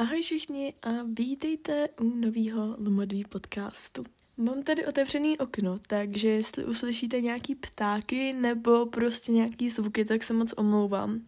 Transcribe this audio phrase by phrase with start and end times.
[0.00, 0.88] Ahoj všichni a
[1.18, 4.04] vítejte u nového Lumodví podcastu.
[4.36, 10.32] Mám tady otevřený okno, takže jestli uslyšíte nějaký ptáky nebo prostě nějaký zvuky, tak se
[10.32, 11.20] moc omlouvám.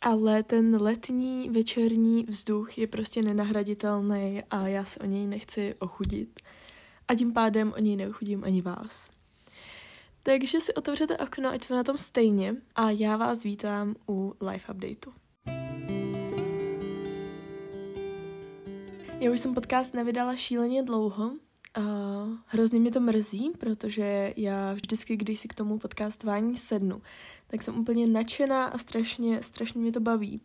[0.00, 6.40] Ale ten letní večerní vzduch je prostě nenahraditelný a já se o něj nechci ochudit.
[7.08, 9.10] A tím pádem o něj neochudím ani vás.
[10.22, 14.72] Takže si otevřete okno, ať jsme na tom stejně a já vás vítám u Life
[14.72, 15.12] Updateu.
[19.20, 21.32] Já už jsem podcast nevydala šíleně dlouho,
[21.74, 21.80] a
[22.46, 27.02] hrozně mě to mrzí, protože já vždycky, když si k tomu podcastování sednu,
[27.46, 30.40] tak jsem úplně nadšená a strašně, strašně mě to baví.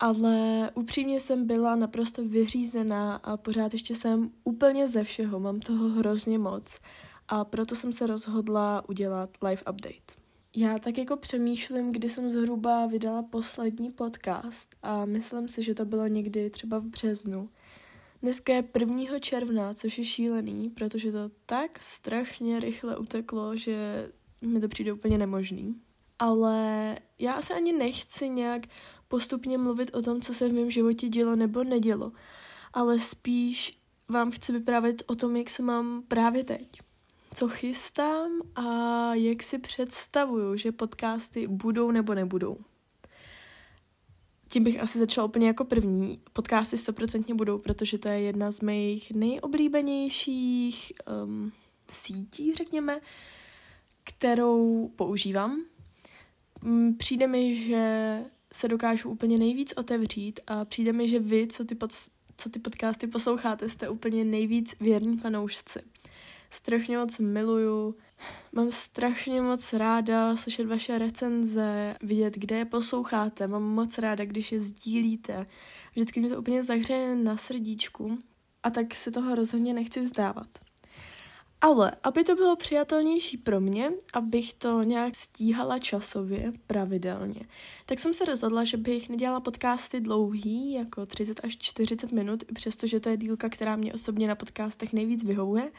[0.00, 5.88] Ale upřímně jsem byla naprosto vyřízená a pořád ještě jsem úplně ze všeho, mám toho
[5.88, 6.78] hrozně moc.
[7.28, 10.14] A proto jsem se rozhodla udělat live update.
[10.56, 15.84] Já tak jako přemýšlím, kdy jsem zhruba vydala poslední podcast a myslím si, že to
[15.84, 17.48] bylo někdy třeba v březnu.
[18.24, 19.18] Dneska je 1.
[19.18, 24.08] června, což je šílený, protože to tak strašně rychle uteklo, že
[24.40, 25.74] mi to přijde úplně nemožný.
[26.18, 28.62] Ale já asi ani nechci nějak
[29.08, 32.12] postupně mluvit o tom, co se v mém životě dělo nebo nedělo,
[32.72, 36.68] ale spíš vám chci vyprávět o tom, jak se mám právě teď.
[37.34, 38.64] Co chystám a
[39.14, 42.56] jak si představuju, že podcasty budou nebo nebudou
[44.54, 46.20] tím bych asi začala úplně jako první.
[46.32, 50.92] Podcasty stoprocentně budou, protože to je jedna z mých nejoblíbenějších
[51.24, 51.52] um,
[51.90, 53.00] sítí, řekněme,
[54.04, 55.64] kterou používám.
[56.62, 58.18] Mm, přijde mi, že
[58.52, 61.90] se dokážu úplně nejvíc otevřít a přijde mi, že vy, co ty, pod,
[62.36, 65.80] co ty podcasty posloucháte, jste úplně nejvíc věrní fanoušci.
[66.50, 67.96] Strašně moc miluju
[68.52, 73.46] Mám strašně moc ráda slyšet vaše recenze, vidět, kde je posloucháte.
[73.46, 75.46] Mám moc ráda, když je sdílíte.
[75.92, 78.18] Vždycky mě to úplně zahřeje na srdíčku
[78.62, 80.48] a tak se toho rozhodně nechci vzdávat.
[81.60, 87.40] Ale aby to bylo přijatelnější pro mě, abych to nějak stíhala časově, pravidelně,
[87.86, 93.00] tak jsem se rozhodla, že bych nedělala podcasty dlouhý, jako 30 až 40 minut, přestože
[93.00, 95.72] to je dílka, která mě osobně na podcastech nejvíc vyhovuje,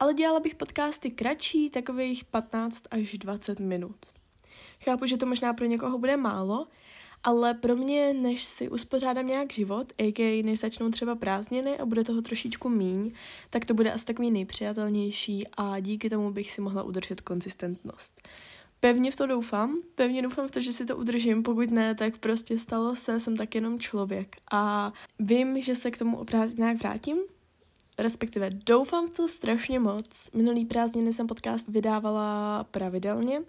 [0.00, 3.96] ale dělala bych podcasty kratší, takových 15 až 20 minut.
[4.84, 6.66] Chápu, že to možná pro někoho bude málo,
[7.24, 10.42] ale pro mě, než si uspořádám nějak život, a.k.a.
[10.42, 13.12] než začnou třeba prázdniny a bude toho trošičku míň,
[13.50, 18.28] tak to bude asi takový nejpřijatelnější a díky tomu bych si mohla udržet konzistentnost.
[18.80, 22.18] Pevně v to doufám, pevně doufám v to, že si to udržím, pokud ne, tak
[22.18, 24.36] prostě stalo se, jsem tak jenom člověk.
[24.52, 27.18] A vím, že se k tomu o prázdninách vrátím,
[27.98, 30.30] respektive doufám to strašně moc.
[30.34, 33.42] Minulý prázdniny jsem podcast vydávala pravidelně,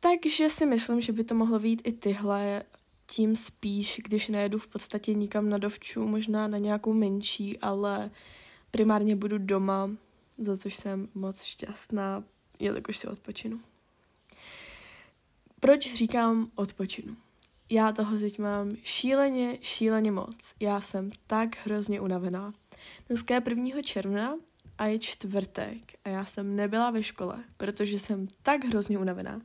[0.00, 2.62] takže si myslím, že by to mohlo být i tyhle
[3.06, 8.10] tím spíš, když nejedu v podstatě nikam na dovču, možná na nějakou menší, ale
[8.70, 9.90] primárně budu doma,
[10.38, 12.24] za což jsem moc šťastná,
[12.58, 13.60] jelikož si odpočinu.
[15.60, 17.16] Proč říkám odpočinu?
[17.70, 20.54] Já toho teď mám šíleně, šíleně moc.
[20.60, 22.54] Já jsem tak hrozně unavená.
[23.08, 23.82] Dneska je 1.
[23.82, 24.34] června
[24.78, 29.40] a je čtvrtek a já jsem nebyla ve škole, protože jsem tak hrozně unavená,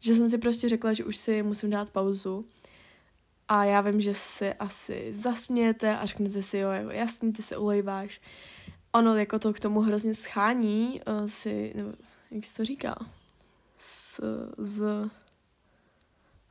[0.00, 2.46] že jsem si prostě řekla, že už si musím dát pauzu
[3.48, 7.56] a já vím, že se asi zasmějete a řeknete si, jo, jako jasný, ty se
[7.56, 8.20] ulejváš.
[8.92, 11.92] Ono jako to k tomu hrozně schání uh, si, nebo
[12.30, 12.96] jak se to říká,
[13.76, 14.20] s,
[14.58, 15.10] z,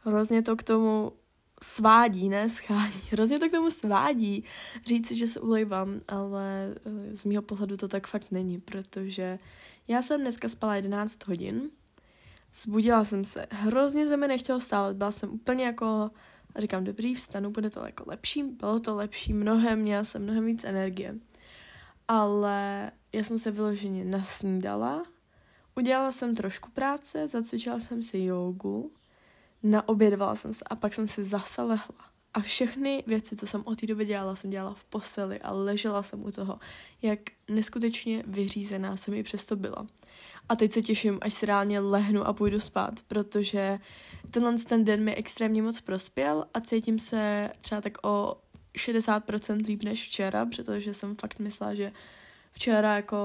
[0.03, 1.12] hrozně to k tomu
[1.63, 4.43] svádí, ne schání, hrozně to k tomu svádí
[4.85, 9.39] říct že se ulejvám, ale uh, z mého pohledu to tak fakt není, protože
[9.88, 11.69] já jsem dneska spala 11 hodin,
[12.53, 16.11] zbudila jsem se, hrozně se mi nechtělo stávat, byla jsem úplně jako
[16.57, 18.43] říkám, dobrý, vstanu, bude to jako lepší.
[18.43, 21.16] Bylo to lepší mnohem, měla jsem mnohem víc energie.
[22.07, 25.03] Ale já jsem se vyloženě nasnídala,
[25.75, 28.91] udělala jsem trošku práce, zacvičila jsem si jogu,
[29.66, 32.06] naobědvala jsem se a pak jsem si zase lehla.
[32.34, 36.03] A všechny věci, co jsem od té doby dělala, jsem dělala v posteli a ležela
[36.03, 36.59] jsem u toho,
[37.02, 37.20] jak
[37.50, 39.88] neskutečně vyřízená jsem mi přesto byla.
[40.50, 43.79] A teď se těším, až si reálně lehnu a půjdu spát, protože
[44.32, 48.41] tenhle ten den mi extrémně moc prospěl a cítím se třeba tak o
[48.78, 51.91] 60% líp než včera, protože jsem fakt myslela, že
[52.52, 53.18] včera jako,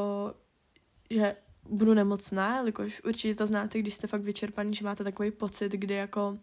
[1.11, 1.37] že
[1.71, 5.95] budu nemocná, jelikož určitě to znáte, když jste fakt vyčerpaný, že máte takový pocit, kdy
[5.95, 6.39] jako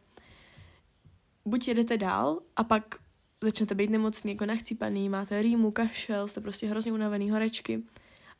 [1.45, 2.95] buď jedete dál a pak
[3.43, 7.83] začnete být nemocný, jako nachcípaný, máte rýmu, kašel, jste prostě hrozně unavený, horečky,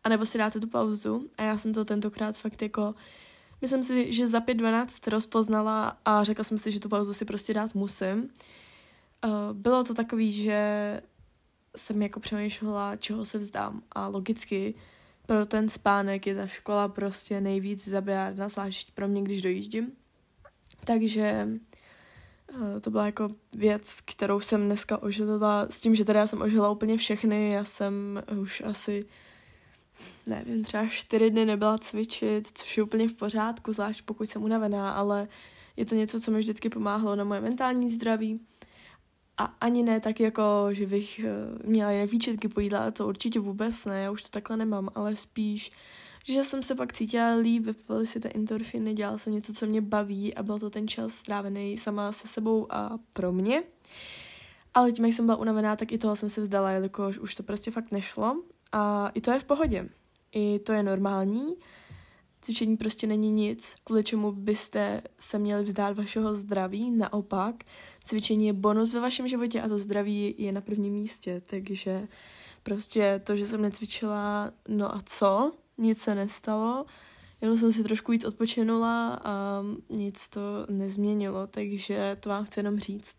[0.04, 2.96] a nebo si dáte tu pauzu a já jsem to tentokrát fakt jako
[3.62, 7.54] Myslím si, že za 5.12 rozpoznala a řekla jsem si, že tu pauzu si prostě
[7.54, 8.30] dát musím.
[9.26, 11.02] Uh, bylo to takový, že
[11.78, 13.82] jsem jako přemýšlela, čeho se vzdám.
[13.92, 14.74] A logicky
[15.28, 19.92] pro ten spánek je ta škola prostě nejvíc zabijárna, zvlášť pro mě, když dojíždím.
[20.84, 21.48] Takže
[22.50, 26.42] eh, to byla jako věc, kterou jsem dneska ožila, s tím, že teda já jsem
[26.42, 29.06] ožila úplně všechny, já jsem už asi,
[30.28, 34.92] nevím, třeba čtyři dny nebyla cvičit, což je úplně v pořádku, zvlášť pokud jsem unavená,
[34.92, 35.28] ale
[35.78, 38.40] je to něco, co mi vždycky pomáhalo na moje mentální zdraví.
[39.38, 41.32] A ani ne tak jako, že bych eh,
[41.64, 45.16] měla jen výčetky po jídle, to určitě vůbec ne, já už to takhle nemám, ale
[45.16, 45.72] spíš,
[46.24, 49.82] že jsem se pak cítila líp, vypily si ty endorfiny, dělala jsem něco, co mě
[49.82, 53.64] baví a byl to ten čas strávený sama se sebou a pro mě.
[54.74, 57.44] Ale tím, jak jsem byla unavená, tak i toho jsem se vzdala, jelikož už to
[57.44, 58.42] prostě fakt nešlo.
[58.72, 59.90] A i to je v pohodě.
[60.32, 61.56] I to je normální.
[62.48, 66.92] Cvičení prostě není nic, kvůli čemu byste se měli vzdát vašeho zdraví.
[66.92, 67.56] Naopak,
[68.04, 71.42] cvičení je bonus ve vašem životě a to zdraví je na prvním místě.
[71.46, 72.08] Takže
[72.64, 75.52] prostě to, že jsem necvičila, no a co?
[75.78, 76.86] Nic se nestalo.
[77.42, 82.80] Jenom jsem si trošku víc odpočinula a nic to nezměnilo, takže to vám chci jenom
[82.80, 83.18] říct.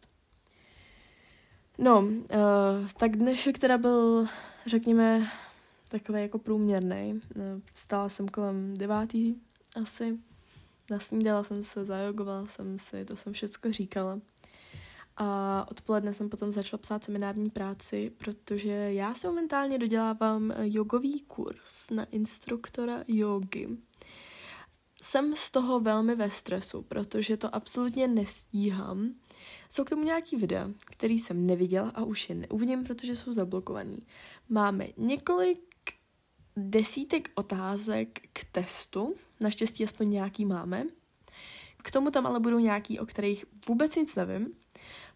[1.79, 2.17] No, uh,
[2.97, 4.27] tak dnešek teda byl,
[4.67, 5.31] řekněme,
[5.89, 7.21] takový jako průměrný.
[7.37, 9.35] Eh, vstala jsem kolem devátý
[9.83, 10.19] asi.
[10.91, 14.21] Nasnídala jsem se, zajogovala jsem si, to jsem všecko říkala.
[15.17, 21.91] A odpoledne jsem potom začala psát seminární práci, protože já se momentálně dodělávám jogový kurz
[21.91, 23.69] na instruktora jogy.
[25.03, 29.15] Jsem z toho velmi ve stresu, protože to absolutně nestíhám.
[29.71, 34.07] Jsou k tomu nějaký videa, který jsem neviděla a už je neuvidím, protože jsou zablokovaný.
[34.49, 35.68] Máme několik
[36.59, 40.85] desítek otázek k testu, naštěstí aspoň nějaký máme.
[41.83, 44.49] K tomu tam ale budou nějaký, o kterých vůbec nic nevím.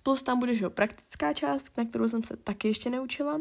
[0.02, 3.40] Plus tam bude že praktická část, na kterou jsem se taky ještě neučila.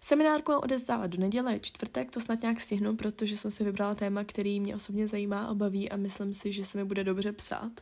[0.00, 4.24] Seminárku mám odezdávat do neděle, čtvrtek, to snad nějak stihnu, protože jsem si vybrala téma,
[4.24, 7.72] který mě osobně zajímá a baví a myslím si, že se mi bude dobře psát.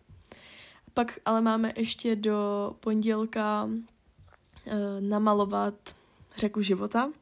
[0.95, 3.69] Pak ale máme ještě do pondělka
[4.67, 5.75] e, namalovat
[6.37, 7.13] řeku života,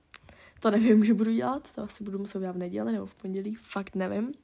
[0.61, 3.55] to nevím, že budu dělat, to asi budu muset dělat v neděli nebo v pondělí,
[3.55, 4.35] fakt nevím.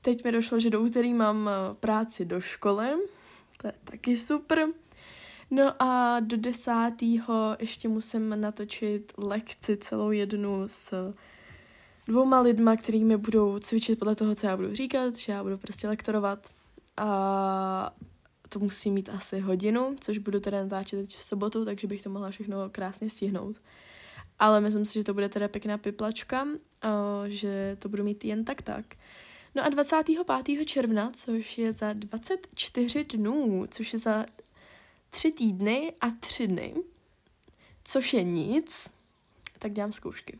[0.00, 2.88] Teď mi došlo, že do úterý mám eh, práci do školy,
[3.56, 4.66] to je taky super.
[5.50, 11.14] No a do desátého ještě musím natočit lekci celou jednu s
[12.06, 15.88] dvouma lidma, kterými budou cvičit podle toho, co já budu říkat, že já budu prostě
[15.88, 16.48] lektorovat.
[16.96, 17.94] A
[18.48, 22.10] to musí mít asi hodinu, což budu teda natáčet teď v sobotu, takže bych to
[22.10, 23.56] mohla všechno krásně stihnout
[24.42, 26.46] ale myslím si, že to bude teda pěkná piplačka,
[27.26, 28.86] že to budu mít jen tak tak.
[29.54, 30.64] No a 25.
[30.66, 34.26] června, což je za 24 dnů, což je za
[35.10, 36.74] tři týdny a tři dny,
[37.84, 38.90] což je nic,
[39.58, 40.38] tak dělám zkoušky.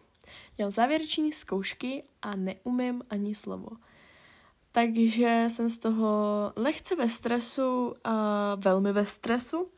[0.57, 3.69] Dělám závěreční zkoušky a neumím ani slovo.
[4.73, 9.69] Takže jsem z toho lehce ve stresu a velmi ve stresu,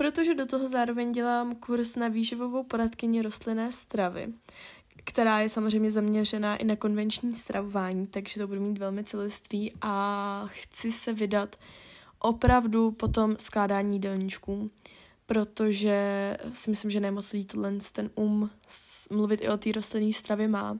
[0.00, 4.32] protože do toho zároveň dělám kurz na výživovou poradkyni rostlinné stravy,
[5.04, 10.44] která je samozřejmě zaměřená i na konvenční stravování, takže to budu mít velmi celiství a
[10.48, 11.56] chci se vydat
[12.18, 14.70] opravdu po tom skládání jídelníčků,
[15.26, 18.50] protože si myslím, že nemoc lidí tohle ten um
[19.10, 20.78] mluvit i o té rostlinné stravě má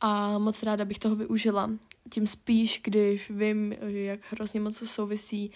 [0.00, 1.70] a moc ráda bych toho využila.
[2.10, 5.52] Tím spíš, když vím, jak hrozně moc souvisí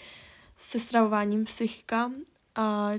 [0.58, 2.10] se stravováním psychika
[2.54, 2.90] a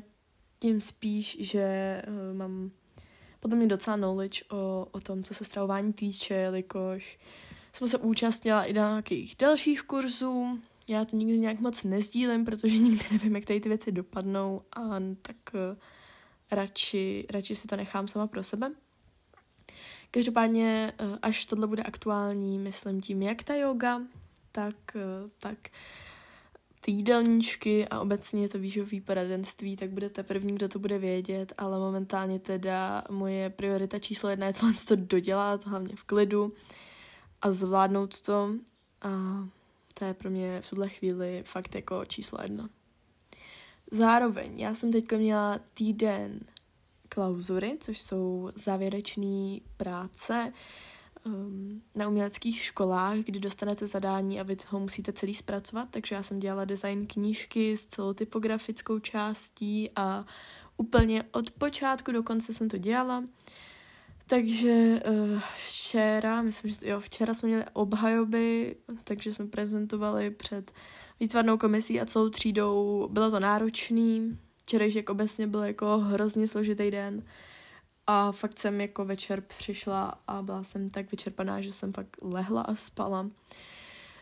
[0.59, 2.71] tím spíš, že uh, mám
[3.39, 7.19] podle mě docela knowledge o, o tom, co se stravování týče, jelikož
[7.73, 10.59] jsem se účastnila i na nějakých dalších kurzů.
[10.87, 14.81] Já to nikdy nějak moc nezdílím, protože nikdy nevím, jak tady ty věci dopadnou a
[15.21, 15.77] tak uh,
[16.51, 18.71] radši, radši si to nechám sama pro sebe.
[20.11, 24.01] Každopádně, uh, až tohle bude aktuální, myslím tím, jak ta yoga,
[24.51, 25.57] tak, uh, tak
[26.85, 31.79] ty jídelníčky a obecně to výživové poradenství, tak budete první, kdo to bude vědět, ale
[31.79, 34.53] momentálně teda moje priorita číslo jedna je
[34.87, 36.53] to dodělat, hlavně v klidu
[37.41, 38.49] a zvládnout to
[39.01, 39.09] a
[39.93, 42.69] to je pro mě v tuhle chvíli fakt jako číslo jedna.
[43.91, 46.39] Zároveň já jsem teď měla týden
[47.09, 50.53] klauzury, což jsou závěrečné práce,
[51.25, 56.23] um, na uměleckých školách, kdy dostanete zadání a vy ho musíte celý zpracovat, takže já
[56.23, 60.25] jsem dělala design knížky s celou typografickou částí a
[60.77, 63.23] úplně od počátku do konce jsem to dělala.
[64.27, 70.71] Takže uh, včera, myslím, že jo, včera jsme měli obhajoby, takže jsme prezentovali před
[71.19, 73.07] výtvarnou komisí a celou třídou.
[73.11, 77.23] Bylo to náročný, včerejšek obecně byl jako hrozně složitý den
[78.07, 82.61] a fakt jsem jako večer přišla a byla jsem tak vyčerpaná, že jsem fakt lehla
[82.61, 83.29] a spala.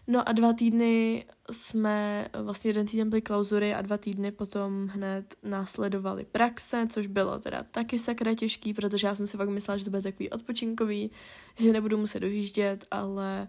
[0.07, 5.35] No a dva týdny jsme, vlastně jeden týden byly klauzury a dva týdny potom hned
[5.43, 9.83] následovaly praxe, což bylo teda taky sakra těžký, protože já jsem si fakt myslela, že
[9.83, 11.11] to bude takový odpočinkový,
[11.55, 13.47] že nebudu muset dojíždět, ale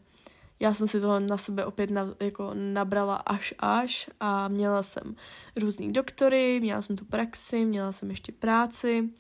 [0.60, 5.16] já jsem si toho na sebe opět na, jako nabrala až až a měla jsem
[5.56, 9.10] různý doktory, měla jsem tu praxi, měla jsem ještě práci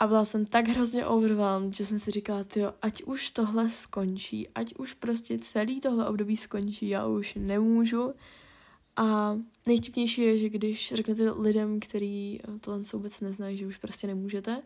[0.00, 4.48] a byla jsem tak hrozně overwhelmed, že jsem si říkala, jo, ať už tohle skončí,
[4.48, 8.14] ať už prostě celý tohle období skončí, já už nemůžu.
[8.96, 14.62] A nejvtipnější je, že když řeknete lidem, který tohle vůbec neznají, že už prostě nemůžete,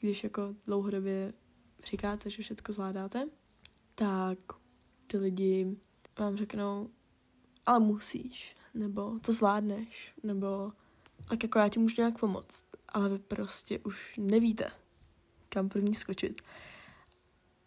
[0.00, 1.32] když jako dlouhodobě
[1.84, 3.28] říkáte, že všechno zvládáte,
[3.94, 4.38] tak
[5.06, 5.76] ty lidi
[6.18, 6.90] vám řeknou,
[7.66, 10.72] ale musíš, nebo to zvládneš, nebo
[11.28, 14.70] tak jako já ti můžu nějak pomoct, ale vy prostě už nevíte,
[15.48, 16.42] kam první skočit.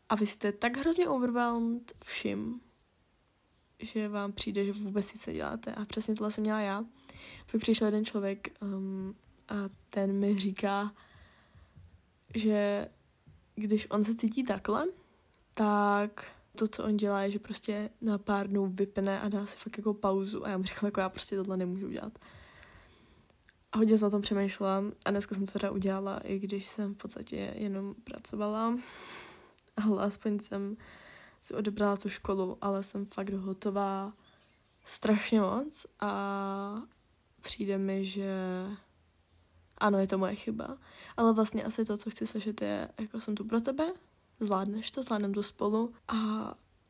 [0.09, 2.61] A vy jste tak hrozně overwhelmed vším,
[3.79, 5.75] že vám přijde, že vůbec nic neděláte.
[5.75, 6.85] A přesně tohle jsem měla já.
[7.51, 9.15] Pak přišel jeden člověk um,
[9.49, 9.55] a
[9.89, 10.93] ten mi říká,
[12.35, 12.87] že
[13.55, 14.85] když on se cítí takhle,
[15.53, 16.25] tak
[16.55, 19.77] to, co on dělá, je, že prostě na pár dnů vypne a dá si fakt
[19.77, 22.19] jako pauzu a já mu říkám, jako já prostě tohle nemůžu udělat.
[23.75, 26.97] Hodně jsem o tom přemýšlela a dneska jsem to teda udělala, i když jsem v
[26.97, 28.77] podstatě jenom pracovala,
[29.85, 30.77] ale aspoň jsem
[31.41, 34.13] si odebrala tu školu, ale jsem fakt hotová
[34.85, 36.81] strašně moc a
[37.41, 38.35] přijde mi, že
[39.77, 40.77] ano, je to moje chyba,
[41.17, 43.93] ale vlastně asi to, co chci slyšet je, jako jsem tu pro tebe,
[44.39, 45.93] zvládneš to, zvládneme to spolu.
[46.07, 46.15] A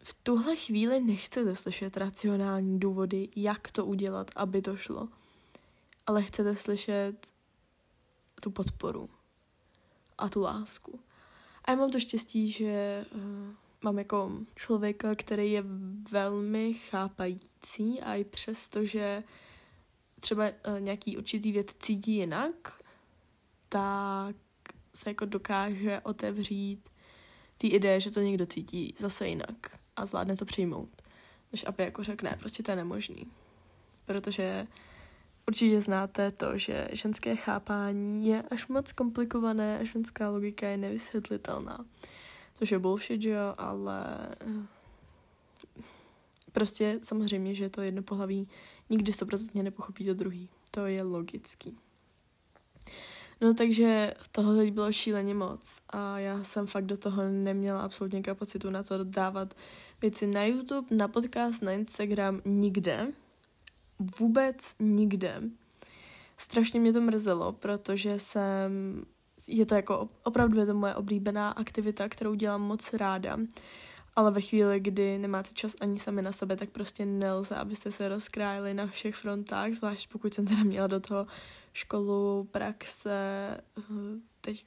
[0.04, 5.10] v tuhle chvíli nechcete slyšet racionální důvody, jak to udělat, aby to šlo,
[6.08, 7.34] ale chcete slyšet
[8.42, 9.10] tu podporu
[10.18, 11.00] a tu lásku.
[11.66, 13.22] A já mám to štěstí, že uh,
[13.82, 15.64] mám jako člověka, který je
[16.12, 19.24] velmi chápající a i přesto, že
[20.20, 22.82] třeba uh, nějaký určitý věc cítí jinak,
[23.70, 24.36] tak
[24.94, 26.90] se jako dokáže otevřít
[27.58, 30.90] té ideje, že to někdo cítí zase jinak a zvládne to přijmout.
[31.52, 33.32] Než aby jako řekne, prostě to je nemožný.
[34.06, 34.68] Protože
[35.48, 41.86] určitě znáte to, že ženské chápání je až moc komplikované a ženská logika je nevysvětlitelná.
[42.56, 44.06] Což je bullshit, že jo, ale
[46.52, 48.48] prostě samozřejmě, že to jedno pohlaví
[48.90, 50.50] nikdy stoprocentně nepochopí to druhý.
[50.72, 51.78] To je logický.
[53.42, 58.22] No takže toho teď bylo šíleně moc a já jsem fakt do toho neměla absolutně
[58.22, 59.54] kapacitu na to dávat
[60.02, 63.08] věci na YouTube, na podcast, na Instagram, nikde.
[64.20, 65.42] Vůbec nikde.
[66.38, 69.04] Strašně mě to mrzelo, protože jsem,
[69.48, 73.38] je to jako opravdu je to moje oblíbená aktivita, kterou dělám moc ráda.
[74.16, 78.10] Ale ve chvíli, kdy nemáte čas ani sami na sebe, tak prostě nelze, abyste se
[78.10, 81.28] rozkrájeli na všech frontách, zvlášť pokud jsem teda měla do toho
[81.74, 83.12] školu, praxe,
[83.78, 83.84] eh,
[84.42, 84.66] teď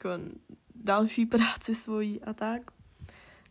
[0.74, 2.73] další práci svojí a tak.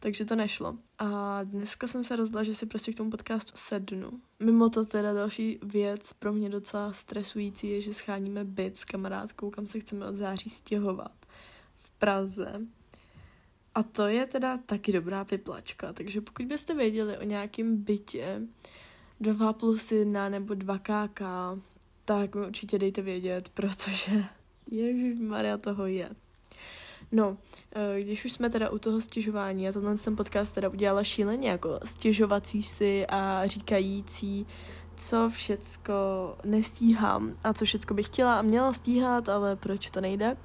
[0.03, 0.77] Takže to nešlo.
[0.99, 4.11] A dneska jsem se rozhodla, že si prostě k tomu podcastu sednu.
[4.39, 9.49] Mimo to teda další věc pro mě docela stresující je, že scháníme byt s kamarádkou,
[9.49, 11.11] kam se chceme od září stěhovat
[11.79, 12.61] v Praze.
[13.75, 18.41] A to je teda taky dobrá vyplačka, takže pokud byste věděli o nějakém bytě
[19.19, 21.21] 2 plus 1 nebo 2 KK,
[22.05, 24.23] tak mi určitě dejte vědět, protože
[24.71, 26.09] Ježíš Maria toho je.
[27.15, 27.37] No,
[27.75, 31.49] eh, když už jsme teda u toho stěžování, já tenhle jsem podcast teda udělala šíleně
[31.49, 34.47] jako stěžovací si a říkající,
[34.95, 35.93] co všecko
[36.43, 40.37] nestíhám a co všecko bych chtěla a měla stíhat, ale proč to nejde,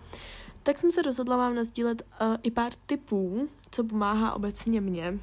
[0.62, 5.18] tak jsem se rozhodla vám nazdílet uh, i pár tipů, co pomáhá obecně mě,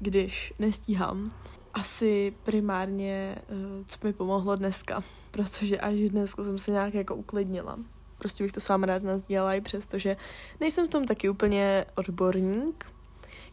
[0.00, 1.32] když nestíhám
[1.74, 7.78] asi primárně, eh, co mi pomohlo dneska, protože až dneska jsem se nějak jako uklidnila.
[8.18, 10.16] Prostě bych to s vámi ráda nazdělala i přesto, že
[10.60, 12.86] nejsem v tom taky úplně odborník.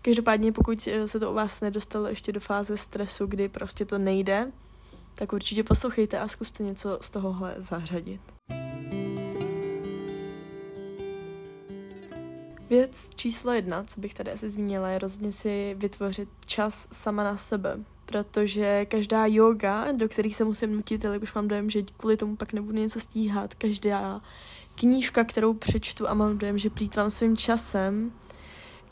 [0.01, 3.98] Každopádně, pokud eh, se to u vás nedostalo ještě do fáze stresu, kdy prostě to
[3.98, 4.51] nejde,
[5.15, 8.22] tak určitě poslouchejte a zkuste něco z tohohle zařadit.
[12.70, 17.38] Věc číslo jedna, co bych tady asi zmínila, je rozhodně si vytvořit čas sama na
[17.38, 22.17] sebe protože každá yoga, do kterých se musím nutit, ale už mám dojem, že kvůli
[22.17, 24.22] tomu pak nebudu něco stíhat, každá
[24.75, 28.12] knížka, kterou přečtu a mám dojem, že plítvám svým časem,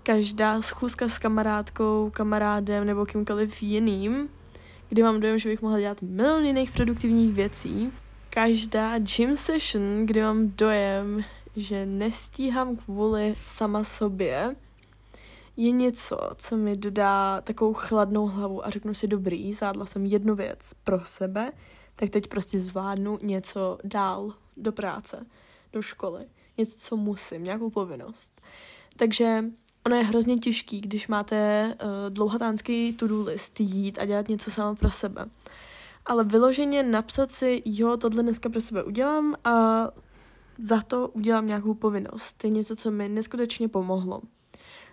[0.04, 4.30] každá schůzka s kamarádkou, kamarádem nebo kýmkoliv jiným,
[4.90, 7.92] kdy mám dojem, že bych mohla dělat milion jiných produktivních věcí,
[8.30, 11.24] každá gym session, kdy mám dojem,
[11.56, 14.56] že nestíhám kvůli sama sobě,
[15.58, 20.36] je něco, co mi dodá takovou chladnou hlavu a řeknu si dobrý, zvládla jsem jednu
[20.36, 21.52] věc pro sebe,
[21.96, 25.26] tak teď prostě zvládnu něco dál do práce,
[25.74, 26.26] do školy.
[26.58, 28.42] Něco, co musím, nějakou povinnost.
[28.98, 29.44] Takže
[29.86, 34.76] ono je hrozně těžký, když máte uh, dlouhatánský to-do list jít a dělat něco sama
[34.76, 35.26] pro sebe.
[36.06, 39.88] Ale vyloženě napsat si, jo, tohle dneska pro sebe udělám a
[40.58, 42.38] za to udělám nějakou povinnost.
[42.38, 44.22] To je něco, co mi neskutečně pomohlo.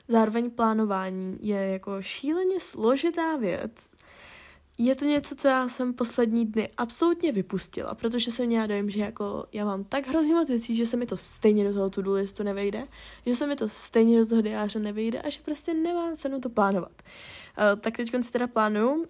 [0.08, 3.90] Zároveň plánování je jako šíleně složitá věc.
[4.78, 9.00] Je to něco, co já jsem poslední dny absolutně vypustila, protože jsem měla dojem, že
[9.00, 12.12] jako já mám tak hrozně moc věcí, že se mi to stejně do toho to-do
[12.12, 12.88] listu nevejde,
[13.26, 16.48] že se mi to stejně do toho diáře nevejde a že prostě nemá cenu to
[16.48, 17.02] plánovat.
[17.02, 19.04] Uh, tak teď si teda plánuju, uh,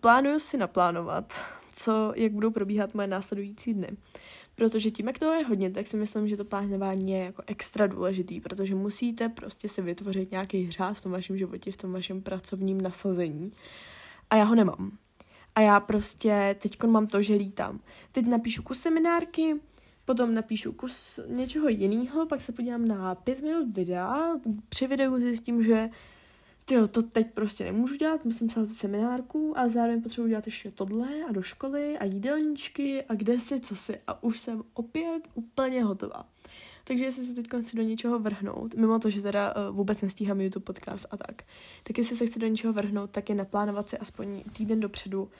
[0.00, 1.40] plánuju si naplánovat,
[1.72, 3.88] co, jak budou probíhat moje následující dny.
[4.58, 7.86] Protože tím, jak toho je hodně, tak si myslím, že to plánování je jako extra
[7.86, 12.22] důležitý, protože musíte prostě si vytvořit nějaký řád v tom vašem životě, v tom vašem
[12.22, 13.52] pracovním nasazení.
[14.30, 14.90] A já ho nemám.
[15.54, 17.80] A já prostě teď mám to, že lítám.
[18.12, 19.54] Teď napíšu kus seminárky,
[20.04, 24.34] potom napíšu kus něčeho jiného, pak se podívám na pět minut videa,
[24.68, 25.88] při videu zjistím, že
[26.68, 31.08] tyjo, to teď prostě nemůžu dělat, musím psát seminárku a zároveň potřebuji dělat ještě tohle
[31.28, 35.84] a do školy a jídelníčky a kde si, co si a už jsem opět úplně
[35.84, 36.26] hotová.
[36.84, 40.40] Takže jestli se teď chci do něčeho vrhnout, mimo to, že teda uh, vůbec nestíhám
[40.40, 41.42] YouTube podcast a tak,
[41.82, 45.30] tak jestli se chci do něčeho vrhnout, tak je naplánovat si aspoň týden dopředu,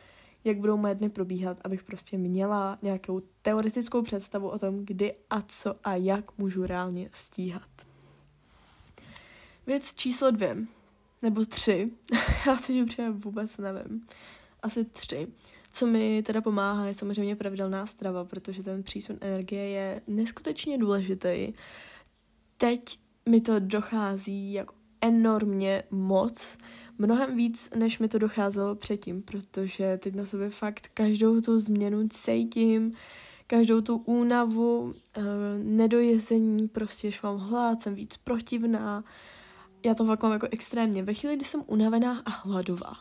[0.44, 5.42] jak budou moje dny probíhat, abych prostě měla nějakou teoretickou představu o tom, kdy a
[5.42, 7.68] co a jak můžu reálně stíhat.
[9.66, 10.56] Věc číslo dvě
[11.22, 11.90] nebo tři,
[12.46, 14.06] já teď upřímně vůbec nevím,
[14.62, 15.28] asi tři.
[15.72, 21.52] Co mi teda pomáhá, je samozřejmě pravidelná strava, protože ten přísun energie je neskutečně důležitý.
[22.56, 22.98] Teď
[23.28, 26.58] mi to dochází jako enormně moc,
[26.98, 32.08] mnohem víc, než mi to docházelo předtím, protože teď na sobě fakt každou tu změnu
[32.08, 32.92] cítím,
[33.46, 35.22] každou tu únavu, eh,
[35.62, 39.04] nedojezení, prostě, že mám hlad, jsem víc protivná,
[39.84, 41.02] já to fakt mám jako extrémně.
[41.02, 42.92] Ve chvíli, kdy jsem unavená a hladová,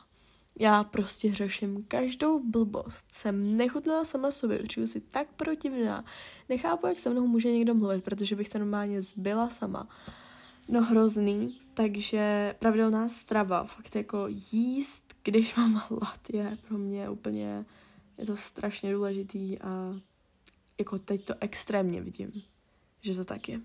[0.60, 3.06] já prostě řeším každou blbost.
[3.12, 6.06] Jsem nechutná sama sobě, určitě si tak protivná.
[6.50, 9.88] Nechápu, jak se mnou může někdo mluvit, protože bych se normálně zbyla sama.
[10.70, 17.66] No hrozný, takže pravidelná strava, fakt jako jíst, když mám hlad, je pro mě úplně,
[18.18, 20.00] je to strašně důležitý a
[20.80, 22.30] jako teď to extrémně vidím,
[23.02, 23.62] že to tak je.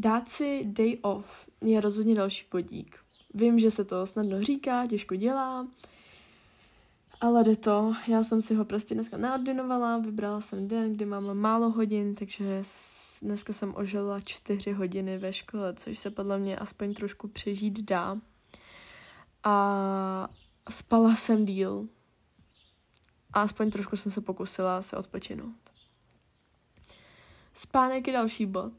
[0.00, 2.98] Dát si day off je rozhodně další podík.
[3.34, 5.68] Vím, že se to snadno říká, těžko dělá,
[7.20, 7.94] ale jde to.
[8.08, 12.62] Já jsem si ho prostě dneska naordinovala, vybrala jsem den, kdy mám málo hodin, takže
[13.22, 18.18] dneska jsem ožila čtyři hodiny ve škole, což se podle mě aspoň trošku přežít dá.
[19.44, 20.28] A
[20.70, 21.88] spala jsem díl.
[23.32, 25.56] A aspoň trošku jsem se pokusila se odpočinout.
[27.54, 28.72] Spánek je další bod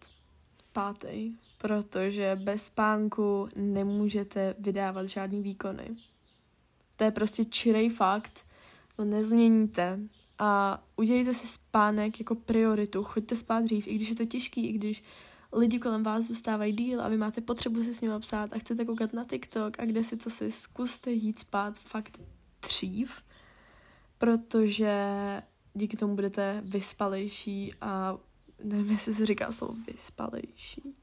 [0.80, 5.90] pátý, protože bez spánku nemůžete vydávat žádný výkony.
[6.96, 8.46] To je prostě čirej fakt,
[8.96, 10.00] to nezměníte
[10.40, 14.74] a udělejte si spánek jako prioritu, choďte spát dřív, i když je to těžký, i
[14.74, 15.04] když
[15.54, 18.86] lidi kolem vás zůstávají díl a vy máte potřebu si s nimi psát a chcete
[18.86, 22.20] koukat na TikTok a kde si co si zkuste jít spát fakt
[22.62, 23.22] dřív,
[24.18, 24.94] protože
[25.74, 28.18] díky tomu budete vyspalejší a
[28.64, 30.96] nevím, jestli se říká slovo vyspalejší,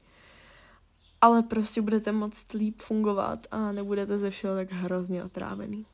[1.21, 5.85] ale prostě budete moc líp fungovat a nebudete ze všeho tak hrozně otrávený.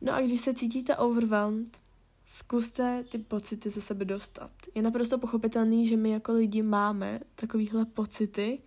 [0.00, 1.80] No a když se cítíte overwhelmed,
[2.26, 4.50] zkuste ty pocity ze sebe dostat.
[4.74, 8.58] Je naprosto pochopitelný, že my jako lidi máme takovýhle pocity,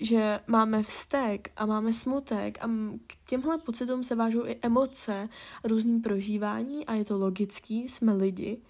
[0.00, 2.70] že máme vztek a máme smutek a
[3.06, 5.28] k těmhle pocitům se vážou i emoce
[5.64, 8.60] a různý prožívání a je to logický, jsme lidi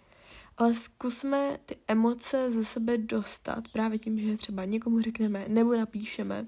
[0.56, 6.46] ale zkusme ty emoce ze sebe dostat právě tím, že třeba někomu řekneme nebo napíšeme.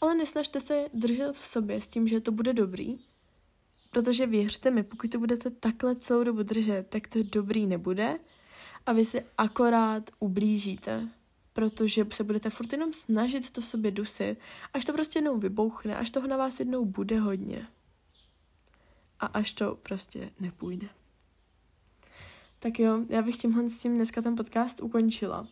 [0.00, 2.98] Ale nesnažte se držet v sobě s tím, že to bude dobrý,
[3.90, 8.18] protože věřte mi, pokud to budete takhle celou dobu držet, tak to dobrý nebude
[8.86, 11.08] a vy si akorát ublížíte,
[11.52, 14.36] protože se budete furt jenom snažit to v sobě dusit,
[14.72, 17.66] až to prostě jednou vybouchne, až toho na vás jednou bude hodně.
[19.20, 20.88] A až to prostě nepůjde.
[22.64, 25.46] Tak jo, já bych tímhle s tím dneska ten podcast ukončila.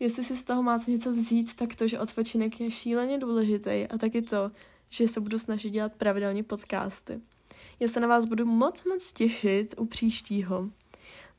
[0.00, 3.98] Jestli si z toho máte něco vzít, tak to, že odpočinek je šíleně důležitý a
[3.98, 4.50] taky to,
[4.88, 7.20] že se budu snažit dělat pravidelně podcasty.
[7.80, 10.70] Já se na vás budu moc moc těšit u příštího.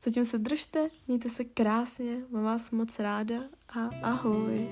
[0.04, 4.68] Zatím se držte, mějte se krásně, mám vás moc ráda a ahoj.